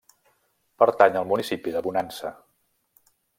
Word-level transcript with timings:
Pertany 0.83 1.19
al 1.19 1.27
municipi 1.33 1.75
de 1.77 1.85
Bonansa. 1.89 2.33